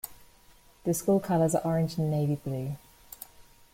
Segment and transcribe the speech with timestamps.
[0.83, 2.75] The school colors are orange and navy blue.